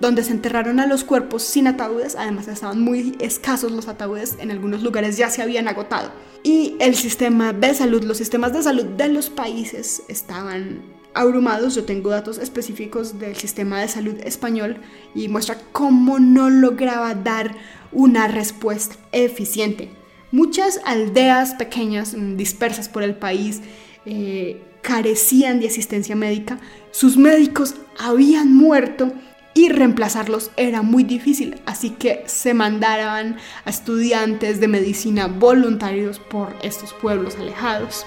donde 0.00 0.24
se 0.24 0.32
enterraron 0.32 0.80
a 0.80 0.86
los 0.88 1.04
cuerpos 1.04 1.44
sin 1.44 1.68
ataúdes, 1.68 2.16
además 2.16 2.48
estaban 2.48 2.80
muy 2.80 3.16
escasos 3.20 3.70
los 3.70 3.86
ataúdes, 3.86 4.34
en 4.40 4.50
algunos 4.50 4.82
lugares 4.82 5.16
ya 5.16 5.30
se 5.30 5.42
habían 5.42 5.68
agotado. 5.68 6.10
Y 6.42 6.76
el 6.80 6.94
sistema 6.96 7.52
de 7.52 7.72
salud, 7.74 8.02
los 8.02 8.18
sistemas 8.18 8.52
de 8.52 8.62
salud 8.62 8.84
de 8.84 9.08
los 9.08 9.30
países 9.30 10.02
estaban 10.08 10.82
abrumados. 11.14 11.74
Yo 11.74 11.84
tengo 11.84 12.10
datos 12.10 12.38
específicos 12.38 13.18
del 13.18 13.36
sistema 13.36 13.80
de 13.80 13.88
salud 13.88 14.16
español 14.24 14.78
y 15.14 15.28
muestra 15.28 15.58
cómo 15.72 16.18
no 16.18 16.50
lograba 16.50 17.14
dar 17.14 17.54
una 17.92 18.26
respuesta 18.26 18.96
eficiente. 19.12 19.90
Muchas 20.32 20.80
aldeas 20.84 21.54
pequeñas 21.54 22.14
mm, 22.14 22.36
dispersas 22.36 22.88
por 22.88 23.02
el 23.02 23.14
país 23.14 23.60
eh, 24.06 24.62
carecían 24.82 25.60
de 25.60 25.68
asistencia 25.68 26.16
médica. 26.16 26.58
Sus 26.90 27.16
médicos 27.16 27.76
habían 27.98 28.54
muerto 28.54 29.12
y 29.54 29.68
reemplazarlos 29.68 30.50
era 30.56 30.82
muy 30.82 31.04
difícil, 31.04 31.60
así 31.66 31.90
que 31.90 32.22
se 32.26 32.54
mandaban 32.54 33.36
a 33.64 33.70
estudiantes 33.70 34.60
de 34.60 34.68
medicina 34.68 35.26
voluntarios 35.26 36.18
por 36.18 36.54
estos 36.62 36.92
pueblos 36.94 37.36
alejados. 37.36 38.06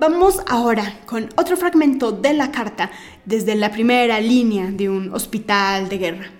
Vamos 0.00 0.36
ahora 0.46 1.00
con 1.06 1.28
otro 1.36 1.56
fragmento 1.56 2.12
de 2.12 2.32
la 2.32 2.52
carta 2.52 2.92
desde 3.24 3.56
la 3.56 3.72
primera 3.72 4.20
línea 4.20 4.70
de 4.70 4.88
un 4.88 5.12
hospital 5.12 5.88
de 5.88 5.98
guerra. 5.98 6.30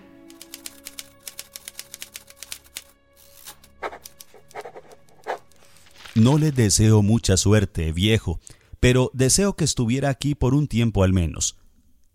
No 6.15 6.39
le 6.39 6.53
deseo 6.53 7.03
mucha 7.03 7.37
suerte, 7.37 7.91
viejo, 7.91 8.39
pero 8.79 9.11
deseo 9.13 9.55
que 9.55 9.65
estuviera 9.65 10.09
aquí 10.09 10.37
por 10.37 10.55
un 10.55 10.69
tiempo 10.69 11.03
al 11.03 11.13
menos. 11.13 11.57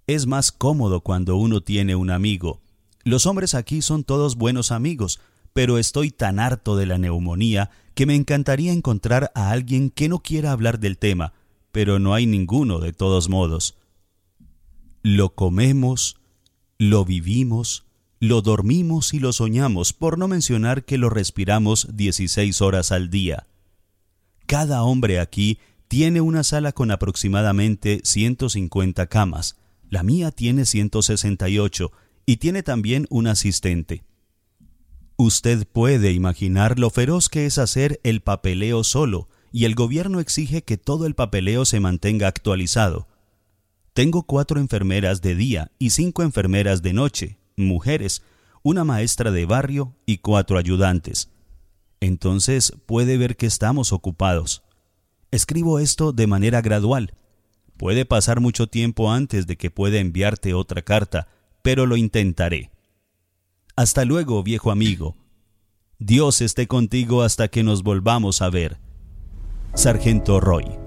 Es 0.08 0.28
más 0.28 0.54
cómodo 0.54 1.02
cuando 1.02 1.36
uno 1.36 1.60
tiene 1.60 1.98
un 1.98 2.10
amigo. 2.10 2.62
Los 3.04 3.26
hombres 3.26 3.54
aquí 3.54 3.82
son 3.82 4.06
todos 4.06 4.38
buenos 4.38 4.72
amigos, 4.72 5.20
pero 5.54 5.78
estoy 5.78 6.12
tan 6.12 6.40
harto 6.40 6.76
de 6.76 6.86
la 6.86 6.98
neumonía 6.98 7.70
que 7.94 8.06
me 8.06 8.16
encantaría 8.16 8.74
encontrar 8.74 9.32
a 9.36 9.52
alguien 9.52 9.90
que 9.90 10.10
no 10.10 10.20
quiera 10.20 10.52
hablar 10.52 10.80
del 10.80 10.98
tema, 10.98 11.34
pero 11.72 12.00
no 12.00 12.14
hay 12.14 12.26
ninguno 12.26 12.80
de 12.80 12.92
todos 12.92 13.30
modos. 13.30 13.78
Lo 15.04 15.36
comemos, 15.36 16.18
lo 16.78 17.06
vivimos, 17.06 17.86
lo 18.20 18.42
dormimos 18.42 19.14
y 19.14 19.20
lo 19.20 19.34
soñamos, 19.34 19.94
por 19.94 20.18
no 20.18 20.28
mencionar 20.28 20.86
que 20.86 20.98
lo 20.98 21.10
respiramos 21.10 21.88
16 21.96 22.62
horas 22.62 22.92
al 22.92 23.10
día. 23.10 23.48
Cada 24.48 24.84
hombre 24.84 25.20
aquí 25.20 25.60
tiene 25.88 26.22
una 26.22 26.44
sala 26.44 26.72
con 26.72 26.90
aproximadamente 26.90 28.02
150 28.04 29.08
camas, 29.08 29.58
la 29.90 30.02
mía 30.02 30.32
tiene 30.32 30.66
168 30.66 31.92
y 32.26 32.38
tiene 32.38 32.64
también 32.64 33.06
un 33.10 33.28
asistente. 33.28 34.04
Usted 35.24 35.66
puede 35.66 36.12
imaginar 36.12 36.78
lo 36.80 36.90
feroz 36.90 37.30
que 37.30 37.46
es 37.46 37.58
hacer 37.58 38.02
el 38.04 38.20
papeleo 38.20 38.84
solo, 38.84 39.30
y 39.54 39.64
el 39.64 39.74
gobierno 39.74 40.20
exige 40.20 40.64
que 40.64 40.76
todo 40.76 41.06
el 41.06 41.16
papeleo 41.16 41.64
se 41.64 41.80
mantenga 41.80 42.28
actualizado. 42.28 43.08
Tengo 43.94 44.24
cuatro 44.24 44.60
enfermeras 44.60 45.22
de 45.22 45.36
día 45.36 45.72
y 45.80 45.92
cinco 45.92 46.24
enfermeras 46.24 46.82
de 46.82 46.92
noche, 46.92 47.38
mujeres, 47.56 48.22
una 48.64 48.84
maestra 48.84 49.32
de 49.32 49.46
barrio 49.46 49.96
y 50.06 50.18
cuatro 50.18 50.58
ayudantes. 50.58 51.30
Entonces 52.02 52.74
puede 52.86 53.16
ver 53.16 53.38
que 53.38 53.46
estamos 53.46 53.94
ocupados. 53.94 54.62
Escribo 55.32 55.80
esto 55.80 56.12
de 56.12 56.28
manera 56.28 56.62
gradual. 56.62 57.14
Puede 57.78 58.04
pasar 58.04 58.42
mucho 58.42 58.68
tiempo 58.68 59.10
antes 59.10 59.48
de 59.48 59.56
que 59.56 59.72
pueda 59.72 60.00
enviarte 60.00 60.54
otra 60.54 60.82
carta, 60.82 61.30
pero 61.62 61.86
lo 61.86 61.96
intentaré. 61.96 62.73
Hasta 63.76 64.06
luego, 64.06 64.44
viejo 64.44 64.70
amigo. 64.70 65.16
Dios 65.98 66.42
esté 66.42 66.68
contigo 66.68 67.24
hasta 67.24 67.48
que 67.48 67.64
nos 67.64 67.82
volvamos 67.82 68.42
a 68.42 68.50
ver. 68.50 68.78
Sargento 69.74 70.40
Roy. 70.40 70.83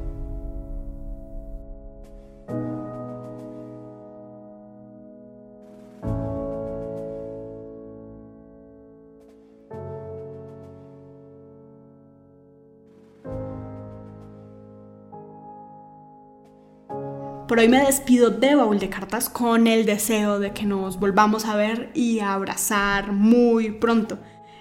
Por 17.49 17.59
hoy 17.61 17.69
me 17.69 17.79
despido 17.79 18.31
de 18.31 18.57
Baúl 18.57 18.81
de 18.81 18.89
Cartas 18.89 19.29
con 19.29 19.69
el 19.69 19.87
deseo 19.87 20.41
de 20.41 20.53
que 20.53 20.65
nos 20.65 20.99
volvamos 20.99 21.45
a 21.45 21.55
ver 21.55 21.91
y 21.95 22.19
a 22.19 22.33
abrazar 22.33 23.13
muy 23.13 23.71
pronto. 23.71 24.19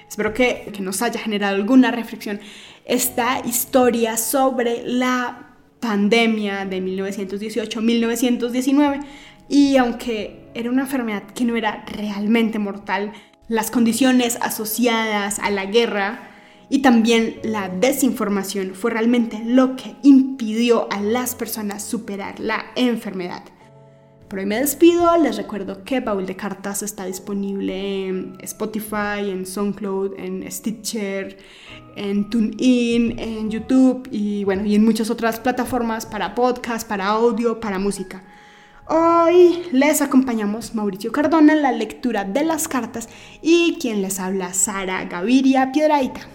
Espero 0.07 0.35
que, 0.35 0.69
que 0.71 0.83
nos 0.83 1.01
haya 1.01 1.19
generado 1.19 1.55
alguna 1.55 1.89
reflexión 1.89 2.39
esta 2.85 3.41
historia 3.43 4.17
sobre 4.17 4.83
la 4.85 5.55
pandemia 5.79 6.65
de 6.65 6.79
1918-1919 6.83 9.03
y 9.49 9.77
aunque 9.77 10.51
era 10.53 10.69
una 10.69 10.83
enfermedad 10.83 11.23
que 11.23 11.43
no 11.43 11.55
era 11.55 11.85
realmente 11.87 12.59
mortal, 12.59 13.13
las 13.47 13.71
condiciones 13.71 14.37
asociadas 14.41 15.39
a 15.39 15.49
la 15.49 15.65
guerra 15.65 16.34
y 16.69 16.80
también 16.80 17.39
la 17.43 17.69
desinformación 17.69 18.73
fue 18.73 18.91
realmente 18.91 19.41
lo 19.45 19.75
que 19.75 19.95
impidió 20.04 20.91
a 20.91 20.99
las 20.99 21.36
personas 21.36 21.84
superar 21.84 22.39
la 22.39 22.65
enfermedad. 22.75 23.43
Por 24.28 24.39
hoy 24.39 24.47
me 24.47 24.60
despido, 24.60 25.15
les 25.17 25.38
recuerdo 25.38 25.84
que 25.84 25.99
Baúl 25.99 26.25
de 26.25 26.36
Cartas 26.36 26.82
está 26.82 27.06
disponible 27.06 28.08
en 28.08 28.38
Spotify, 28.41 29.30
en 29.30 29.45
SoundCloud, 29.45 30.13
en 30.17 30.51
Stitcher, 30.51 31.38
en 31.95 32.28
TuneIn, 32.32 33.19
en 33.19 33.51
YouTube 33.51 34.08
y 34.12 34.43
bueno, 34.43 34.65
y 34.65 34.73
en 34.73 34.84
muchas 34.84 35.12
otras 35.12 35.39
plataformas 35.39 36.08
para 36.08 36.34
podcast, 36.34 36.88
para 36.88 37.06
audio, 37.06 37.60
para 37.60 37.78
música. 37.78 38.23
Hoy 38.88 39.63
les 39.71 40.01
acompañamos 40.01 40.73
Mauricio 40.73 41.12
Cardona 41.12 41.54
en 41.54 41.62
la 41.62 41.71
lectura 41.71 42.23
de 42.23 42.43
las 42.43 42.67
cartas 42.67 43.10
y 43.43 43.78
quien 43.80 44.01
les 44.01 44.19
habla 44.19 44.54
Sara 44.54 45.06
Gaviria 45.06 45.71
Piedraita. 45.71 46.34